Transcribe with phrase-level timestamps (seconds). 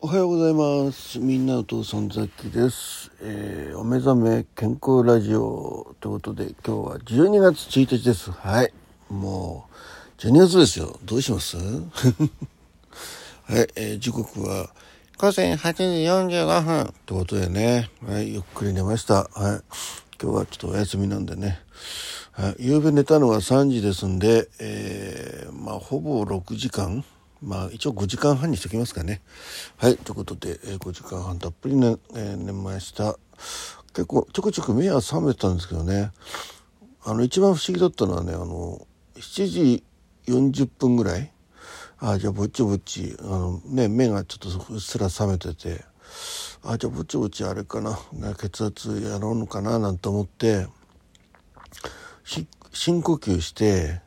[0.00, 1.18] おはようございます。
[1.18, 3.10] みんなお父さんザッキです。
[3.20, 8.30] えーお目覚め健康ラジオということで今日は12月1日です。
[8.30, 8.72] はい。
[9.10, 9.66] も
[10.18, 10.98] う12月ですよ。
[11.04, 11.56] どうします？
[11.58, 11.62] は
[13.60, 14.70] い、えー時刻は
[15.18, 15.82] 午前8時
[16.36, 17.90] 45分ってことでね。
[18.06, 19.28] はい、ゆっくり寝ました。
[19.34, 19.62] はい。
[20.22, 21.60] 今日はちょっとお休みなんでね。
[22.32, 27.04] はい、夕べ寝たのは3時ですんで、えーまあほぼ6時間
[27.42, 29.22] まあ一応5時間半にしておきますかね。
[29.76, 33.18] はい、ということで、えー5時間半たっぷりね、えー寝ました。
[33.94, 36.12] 結構ちょくちょく目は覚めてたんですけどね。
[37.04, 39.84] あの一番不思議だったのはね、あの7時
[40.26, 41.32] 40分ぐらい。
[42.00, 45.84] あじゃあぼっちぼっちあのね目がちょっとうっすら覚めてて。
[46.64, 50.66] あじゃあぼちぼちあれかなね血圧やろうのかななんて思って
[52.72, 54.00] 深呼吸して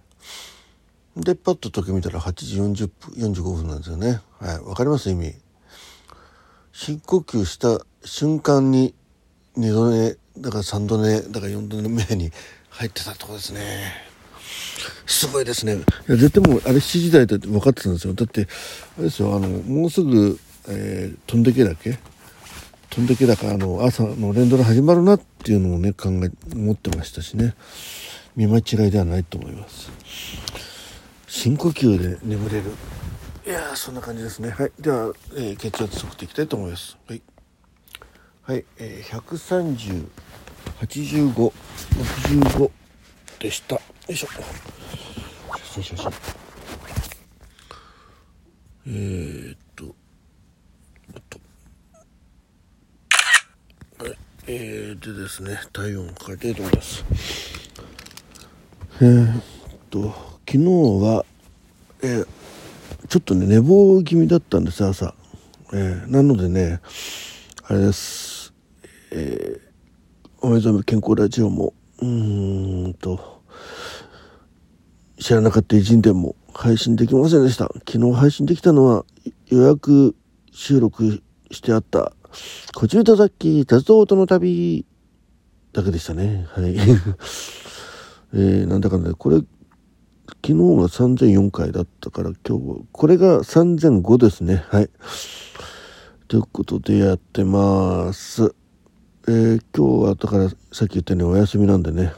[1.18, 4.22] でパッと時計見たら8時40分45分なんですよね。
[4.40, 5.10] はいわかります？
[5.10, 5.36] 意味。
[6.72, 8.94] 深呼吸した瞬間に
[9.58, 12.32] 2度寝だから3度寝だから4度寝目に
[12.70, 13.94] 入ってたとこですね。
[15.06, 15.76] すごいですね。
[15.76, 15.78] い
[16.08, 18.14] や絶対もうあれ7時台だって分かってたんですよ。
[18.14, 18.48] だって
[18.98, 22.00] あれですよあのもうすぐ、えー飛んでけだっけ？
[22.90, 27.54] 飛んでけだからあの朝の連ドラ始まるなっていうのをね考え思ってましたしね。
[28.38, 29.92] 見間違いではないと思います。
[31.32, 32.74] 深呼吸で眠れる。
[33.48, 34.50] いやーそんな感じですね。
[34.50, 34.72] はい。
[34.78, 36.98] では、えー血圧測っていきたいと思います。
[37.08, 37.22] はい。
[38.42, 39.22] はい、えー、
[40.82, 42.72] 1308565
[43.40, 43.76] でした。
[43.76, 44.28] よいしょ。
[45.64, 46.12] 写真写真
[48.88, 49.96] えー、っと
[51.16, 51.40] あと。
[54.04, 54.18] はい。
[54.48, 57.06] えー、でですね体温を変えたいと思います。
[59.00, 59.44] えー、っ
[59.90, 60.70] と昨日
[61.02, 61.26] は、
[62.04, 62.28] えー
[63.08, 65.16] ちょっとね寝坊気味だったんです朝、
[65.74, 66.82] えーなのでね
[67.64, 68.54] あれです。
[69.12, 69.62] えー
[70.42, 73.44] お目覚め健康ラジオもうーんと
[75.20, 77.70] 知らなかった偉人伝も配信できませんでした。
[77.90, 79.06] 昨日配信できたのは
[79.48, 80.18] 予約
[80.52, 82.12] 収録してあった
[82.76, 84.86] 「こちらとさっき鉄道との旅」
[85.72, 86.46] だけでしたね。
[86.50, 86.76] はい。
[88.36, 89.42] えーなんだかんだこれ
[90.44, 94.90] 昨日が3004回だったから今日はこれが3005ですねはい
[96.28, 98.56] ということでやってます
[99.28, 102.14] えー今日はだからさっき言ったようにお休みなんでね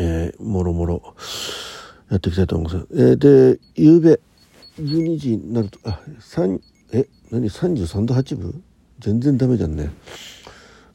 [0.00, 1.14] えーもろもろ
[2.10, 2.86] やっていきたいと思います。
[2.92, 4.20] えーで、夕べ
[4.80, 6.60] 12時になると、あ、三
[6.92, 8.62] え、何 ?33 度8分？
[8.98, 9.90] 全然ダメじゃんね。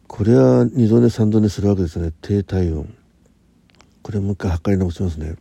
[0.07, 2.11] これは2度寝3度寝するわけですね。
[2.22, 2.91] 低体温。
[4.01, 5.35] これもう一回測り直しますね。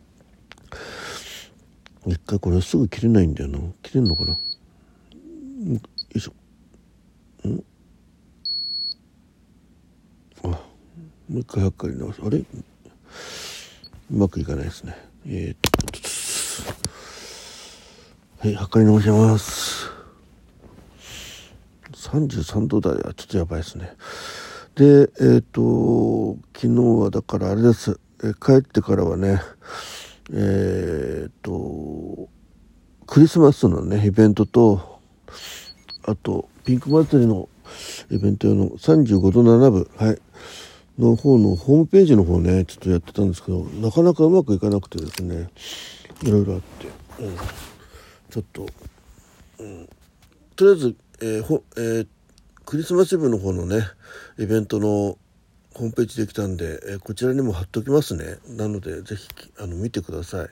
[2.05, 3.59] 一回これすぐ切れないんだよな。
[3.81, 4.31] 切れんのかな？
[4.31, 4.37] よ
[6.15, 6.33] いしょ。
[7.47, 7.63] ん？
[10.43, 10.57] あ、も
[11.29, 12.21] う一回測り直す。
[12.21, 12.39] あれ？
[12.39, 12.45] う
[14.09, 14.95] まくいかないですね。
[15.25, 15.57] えー、っ
[18.41, 19.89] と、はい、測り直します。
[21.93, 23.95] 33度台はちょっとやばいですね。
[24.75, 27.97] で、えー、っと、昨日はだからあれです。
[28.23, 29.41] え帰ってからはね、
[30.31, 32.29] えー、っと、
[33.07, 34.99] クリスマスのね、イベントと、
[36.05, 37.49] あと、ピンク祭りの
[38.09, 40.21] イベント用の35度7分、はい、
[40.97, 45.49] の方のホームページの方ね、ちょっとやってたんですけど、なかなかうまくいかなくてですね、
[46.23, 46.87] いろいろあって、
[47.23, 47.35] うん、
[48.29, 48.65] ちょっと、
[49.59, 49.89] うん、
[50.55, 52.07] とりあえず、えーほえー
[52.65, 53.81] クリスマスイブの方のね、
[54.39, 55.17] イベントの
[55.73, 58.37] ホームページできたんで、えこちらにも貼っておきますね。
[58.47, 60.49] なので、ぜひ、あの、見てください。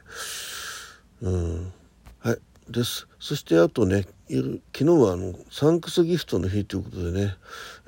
[1.21, 1.73] うん。
[2.19, 2.37] はい。
[2.69, 3.07] です。
[3.19, 7.35] そしてあとね、昨日はあの、サンクスギフトの日ということでね、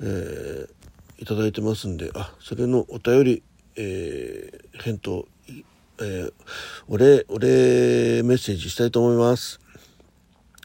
[0.00, 0.68] えー
[1.16, 3.42] いただいてますんで、あ、それのお便り、
[3.76, 6.32] えー返答、えー
[6.88, 9.60] お礼、お礼メッセージしたいと思います。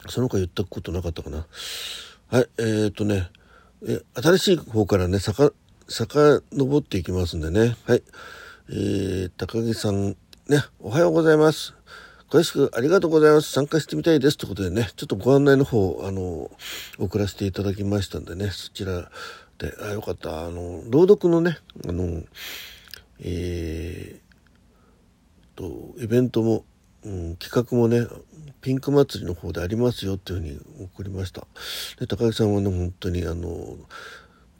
[0.08, 1.46] その他言ったことなかったかな。
[2.28, 3.30] はい、えー、っとね、
[3.86, 5.52] え新しい方からね、さか、
[5.90, 7.76] 遡っていきますんでね。
[7.84, 8.02] はい。
[8.68, 10.16] えー、高木さん、
[10.46, 11.74] ね、おはようございます。
[12.30, 13.50] 詳しくありがとうございます。
[13.50, 14.38] 参加してみたいです。
[14.38, 16.48] ということでね、ちょっとご案内の方、あの、
[17.00, 19.10] 送らせていただきましたんでね、そちら
[19.58, 20.46] で、あ、よかった。
[20.46, 22.22] あの、朗読のね、あの、
[23.18, 26.64] えー、と、イベントも、
[27.02, 28.06] うん、企画もね、
[28.60, 31.46] ピンク祭りの方でありますよっていうふうに送りました。
[31.98, 33.76] で、高木さんはね、本当にあの、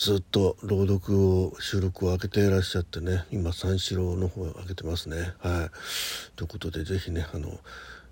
[0.00, 5.34] ずっと朗読を収録を開けていらっしゃってね今三四郎の方を開けてますね。
[5.40, 6.36] はい。
[6.36, 7.60] ということでぜひねあの、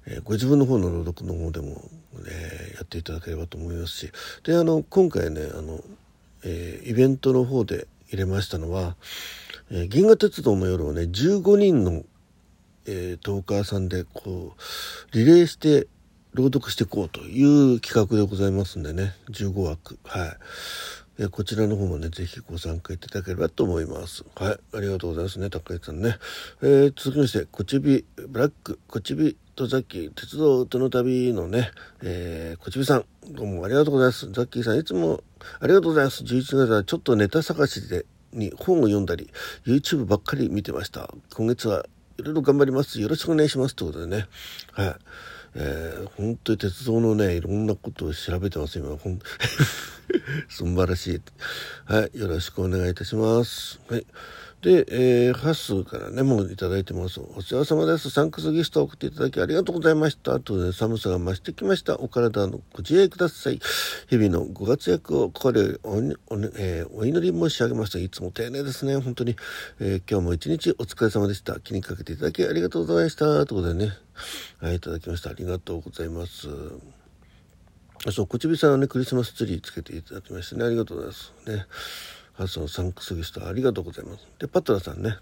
[0.07, 1.81] え、ご自分の方の朗読の方でも、
[2.29, 4.13] えやっていただければと思いますし。
[4.45, 5.83] であの今回ねあの、
[6.45, 8.95] えイベントの方で入れましたのは、
[9.71, 12.05] え銀河鉄道の夜をね15人の、
[12.85, 15.87] えトーカーさんでこうリレーして
[16.35, 19.99] 朗読していこうという企画でございますんでね15枠。
[20.05, 20.37] はい。
[21.21, 24.25] えこちらの方もね、ぜひご参加いただければと思います。
[24.37, 24.59] はい。
[24.77, 26.17] ありがとうございますね、高市さんね。
[26.63, 31.73] えー、続きまして、こちび、ブラック、こちびとザッキー、鉄道との旅のね、
[32.03, 34.31] えー、こちびさん、どうもありがとうございます。
[34.31, 35.25] ザッキーさん、いつも
[35.61, 36.23] ありがとうございます。
[36.23, 39.29] 11月はちょっとネタ探しで、に本を読んだり、
[39.67, 41.13] YouTube ばっかり見てました。
[41.35, 41.85] 今月は
[42.19, 43.01] いろいろ頑張ります。
[43.01, 43.75] よろしくお願いします。
[43.75, 44.27] ということでね。
[44.73, 44.97] はい。
[45.55, 48.97] えー、本当に鉄道のね、いろんなことを調べてます、今。
[48.97, 49.19] ほん
[50.49, 51.23] 素晴らしい。
[51.85, 53.81] はい、よろしくお願いいたします。
[53.89, 54.07] はい。
[54.61, 57.21] で、えー、ハスからね、もういただいてます。
[57.21, 58.11] お世話様です。
[58.11, 60.41] サンクスギストを送っていただきありがとうございました。
[60.41, 62.01] とで、寒さが増してきました。
[62.01, 63.61] お体のご自愛ください。
[64.09, 66.01] 日々のご活躍をこれおお、
[66.57, 68.01] えー、お祈り申し上げました。
[68.01, 68.97] いつも丁寧ですね。
[68.97, 69.37] 本当に、
[69.79, 71.61] えー、今日も一日お疲れ様でした。
[71.61, 73.47] 気にかけていただきありがとうございました。
[73.47, 73.93] ということでね、
[74.61, 75.31] はい、いただきました。
[75.31, 76.49] ありがとうございます。
[78.11, 81.33] そう、こちびさんはね、クリスマスツリーつけていただきましてね、ありがとうございます。
[81.47, 81.67] ね。
[82.39, 84.25] ハスのサンクスギストありがとうございます。
[84.39, 85.17] で、パトラさんね。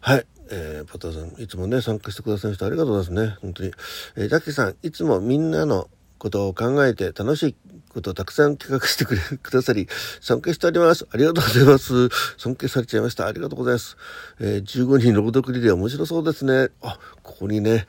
[0.00, 0.26] はい。
[0.50, 2.64] えー、パトラさん、いつもね、参加してくださいました。
[2.64, 3.36] ありがとうございますね。
[3.42, 3.72] 本当に。
[4.16, 7.56] えー、ジャッキーさん、いつもみんなのことを考えて楽しい
[7.90, 9.86] ことをたくさん企画してくれ、 くださり、
[10.22, 11.06] 尊敬しております。
[11.10, 12.08] ありがとうございます。
[12.38, 13.26] 尊敬されちゃいました。
[13.26, 13.98] ありがとうございます。
[14.40, 16.70] えー、15人朗読リレー面白そうですね。
[16.80, 17.86] あ、ここにね、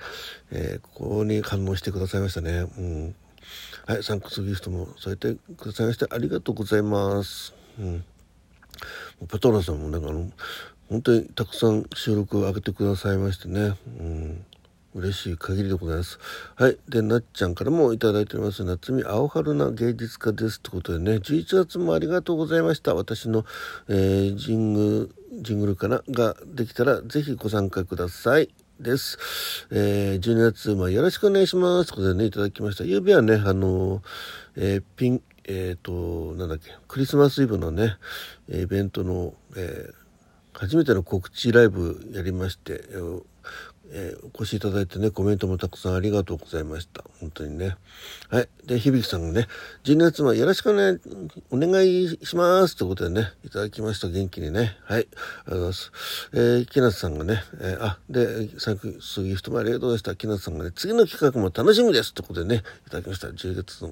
[0.51, 2.69] えー、ここに反応してくださいましたね。
[2.77, 3.15] うん。
[3.85, 7.53] はい、サンクスギフトも添えてくださいましてありがとうございます。
[7.79, 8.03] うん。
[9.27, 10.29] パトラさんもなんかあの
[10.89, 14.45] 本当にたくさん収録を上げてくださいましてね、うん、
[14.93, 16.19] 嬉しい限りでございます。
[16.55, 16.77] はい。
[16.89, 18.65] で、なっちゃんからもいいております。
[18.65, 20.57] 夏見青春な芸術家です。
[20.57, 22.93] ってことでね、11月もありがとうございました。
[22.93, 23.45] 私の、
[23.87, 26.03] えー、ジング、ジングルかな？
[26.09, 28.49] ができたら、ぜひご参加ください。
[28.81, 29.17] です。
[29.71, 31.93] えー、12月、まあ、よろしくお願いします。
[31.93, 32.83] ということでね、いただきました。
[32.83, 34.01] ゆうべはね、あの
[34.55, 37.97] えー、ピン、えっ、ー、と、なんだっけ、クリスマスイブのね、
[38.49, 42.83] イベントの、えー、初めての告知ライブやりまして、
[43.93, 47.03] えー、お越しいただいてね、コメントもたくさんありがとうございました。
[47.19, 47.75] 本当にね。
[48.29, 48.49] はい。
[48.65, 49.47] で、響さんがね、
[49.83, 50.99] 12月もよろしくね、
[51.51, 54.07] お願いしますということでね、いただきました。
[54.07, 54.77] 元気にね。
[54.85, 55.01] はい。
[55.01, 55.91] ありがとうございます。
[56.33, 60.15] えー、木夏さんがね、えー、あ、で、さっき、杉人もありがとうございました。
[60.15, 63.27] 木夏さんがね、次の企画も楽しみですということでね、いただきました。
[63.27, 63.89] 10月の、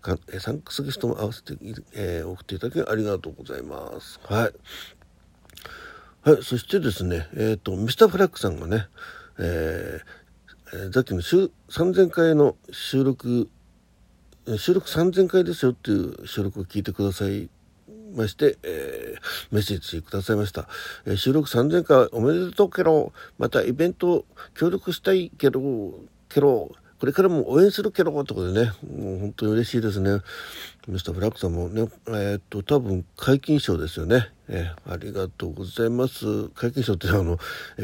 [0.00, 1.58] かえー、サンクスギフトも合わせて、
[1.94, 4.18] えー、送っていただきありがとうございます。
[4.24, 4.52] はい。
[6.24, 6.42] はい。
[6.42, 8.86] そしてですね、えっ、ー、と、ミスターフラッグさんがね、
[9.38, 13.48] えー、さっきの3000回の収録、
[14.56, 17.48] 収録3000回ですよっていう収録を聞いてください
[18.14, 20.68] まして、えー、メッセージくださいました。
[21.06, 24.24] えー、収録3000回おめでとうけど、またイベント
[24.54, 25.60] 協力したいけど、
[26.28, 30.20] けど、これからも応援するけど、とでね、もう本当に嬉しいですね。
[30.86, 34.30] ミスターフラッグさんもね、えー、っと、多分、皆勤賞ですよね。
[34.54, 36.26] えー、ありがとうございます。
[36.26, 37.38] 皆勤賞ってあの、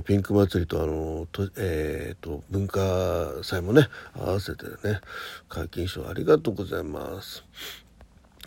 [0.05, 5.01] ピンク祭りとあの、とえー、と、文化祭もね、合わせてね、
[5.49, 7.43] 皆勤賞ありがとうございます。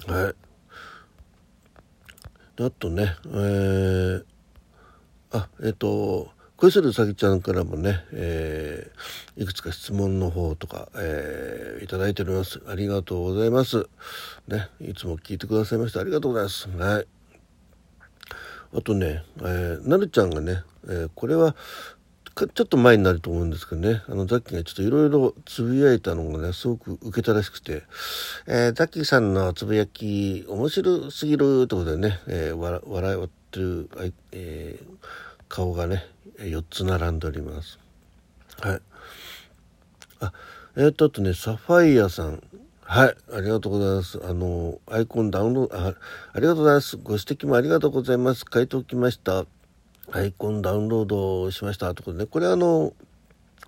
[0.06, 0.36] はい。
[2.64, 4.24] あとね、えー、
[5.32, 12.62] あ、えっと、恋するうさぎちゃんからもね、えー、いくつか質問の方とか、えー、いただいております。
[12.68, 13.90] ありがとうございます。
[14.48, 16.70] ね、いつも聞いてくださいましてありがとうございます。
[16.70, 17.21] はい。
[18.74, 21.56] あとね、えー、なるちゃんがね、えー、これは、
[22.34, 27.84] ちょっと前になると思うんですけどね、あの、ザッキーがちょっといろいろつぶやいたのがね、すごく受けたらしくて、
[28.48, 33.90] えー、ザッキーさんのつぶやき、面白すぎるってことでね、えー、笑笑ってる、
[34.32, 34.98] えー、
[35.50, 36.06] 顔がね、
[36.38, 37.80] 4つ並んでおります。
[38.62, 38.82] はい。
[40.22, 40.34] あ、
[40.78, 42.42] えっ、と、あとね、サファイアさん。
[42.94, 44.20] はい、ありがとうございます。
[44.22, 45.96] あの、アイコンダウンロード、あ
[46.34, 46.98] ありがとうございます。
[46.98, 48.44] ご指摘もありがとうございます。
[48.54, 49.46] 書いておきました。
[50.12, 51.96] アイコンダウンロードしました。
[51.96, 52.92] ところでね、これあの、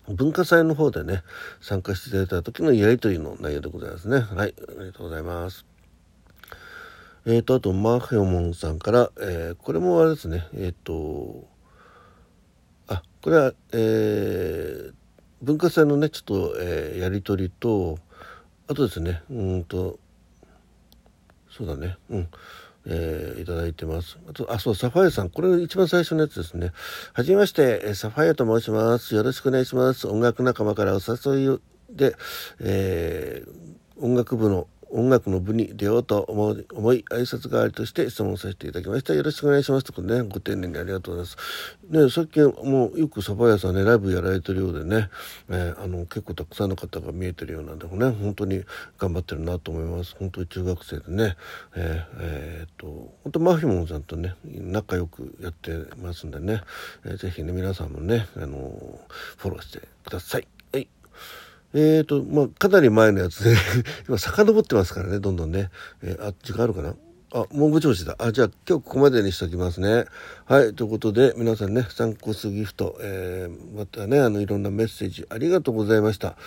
[0.09, 1.23] 文化祭の方でね、
[1.61, 4.19] 参加していただいた時のやりとりの内容でございますね。
[4.19, 5.65] はい、ありがとうございます。
[7.25, 10.93] えっ、ー、と、あと、マーヘオモンさんから、えー、これもあれですね、えっ、ー、と、
[13.21, 14.91] これは、え、
[15.41, 17.99] 文化祭のねちょっと、え、やり取りと
[18.73, 19.99] あとですねうんと
[21.49, 22.27] そうだねうん
[22.85, 24.19] えー、いただいてます。
[24.29, 25.29] あと、あ、そう、サファイアさん。
[25.29, 26.73] これ一番最初のやつですね。
[27.13, 29.15] はじめまして、サファイアと申します。
[29.15, 30.05] よろしくお願いします。
[30.05, 32.13] 音楽仲間からお誘いで、
[32.59, 39.13] えー、音楽部の音楽の部に出ようと思い、思い挨拶代わりとして質問させていただきました。
[39.15, 39.85] よろしくお願いします。
[39.91, 41.87] とね、ご丁寧にありがとうございます。
[41.89, 45.09] ね、さっきもうよく蕎麦屋さんね、ライブやられてるようでね、
[45.49, 48.63] えー、あの、結構たくさんの方が見えてるようなんでも、ね、本当に
[48.99, 50.15] 頑張ってるなと思います。
[50.19, 51.35] 本当に中学生でね、
[51.75, 52.87] えー、えー、っと、
[53.23, 55.71] 本当マフィモンさんとね、仲良くやって
[56.01, 56.61] ますんでね、
[57.03, 58.99] えー、ぜひね、皆さんもね、あの
[59.37, 60.62] フォローしてください。
[61.73, 63.55] えーと、まあ、かなり前のやつで
[64.07, 65.71] 今遡ってますからね、どんどんね。
[66.03, 66.95] えー、あ、時間あるかな？
[67.35, 68.15] あ、文部調子だ。
[68.19, 70.05] あ、じゃあ今日ここまでにしときますね。
[70.45, 70.75] はい。
[70.75, 76.37] ということで、皆さんね、サンコスギフト、えー、またね、あの、いろんなメッセージありがとうございました。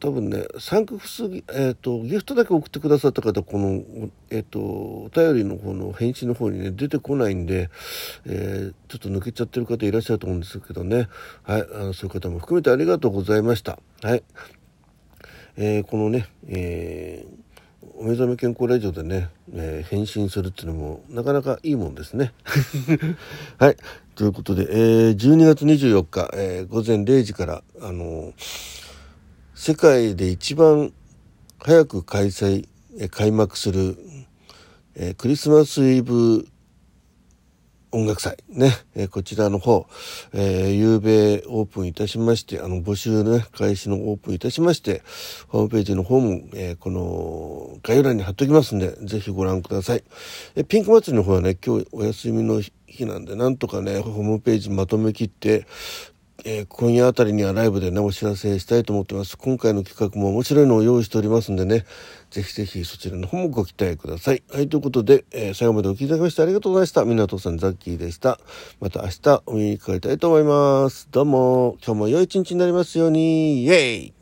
[0.00, 3.82] 多分ね、サンクスギ、えっ、ー、と、ギフトだけ送ってくださった方、この、
[4.30, 7.68] えっ、ー、と、お便りの方の返信の方にね、出てこないんで、
[8.24, 11.08] えー、ちょっと抜けちゃってる方いらっしゃると思うんですけどね。
[11.42, 11.66] はい。
[11.74, 13.78] あのそういう方も含めてありがとうございました。
[14.02, 14.22] はい。
[15.58, 22.32] えー、このね、えー、お目覚め健康ラジオでね、えー、返信するっていうのもなかなかいいもんですね。
[23.60, 23.76] はい。
[24.14, 28.89] ということで、えー、12月24日、えー、午前0時から、あのー
[29.62, 30.90] 世界で一番
[31.58, 32.66] 早く開催、
[33.10, 33.98] 開幕する、
[34.96, 36.48] え、クリスマスイブ
[37.92, 39.86] 音楽祭ね、え、こちらの方、
[40.32, 45.02] えー、夕べオープンいたしまして、あの、募集ね、開始のオープンいたしまして、
[45.48, 50.02] ホームページの方も、えー、この概要欄に貼っておきますんで、ぜひご覧ください。
[50.56, 55.66] えピンク祭りの方はね、今日お休みの日なんで、なんとかね、ホームページまとめきって、
[56.44, 59.36] えー、今夜あたりにはライブでね、お知らせしたいと思ってます。
[59.36, 61.84] 今回の企画も面白いのを用意しておりますんでね、
[62.30, 64.42] ぜひぜひそちらの方もご期待ください。
[64.52, 67.04] はい、ということで、えー、最後までお聴きいただきましてありがとうございました。
[67.04, 68.38] 港さんザッキーでした。
[68.80, 71.08] また明日お見にかかりたいと思います。
[71.10, 74.19] どうも、今日も良い一日になりますように、イェイ